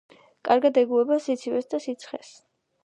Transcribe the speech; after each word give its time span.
კარგად 0.47 0.79
ეგუება 0.83 1.19
სიცივეს 1.27 1.71
და 1.75 1.83
სიცხეს. 1.87 2.35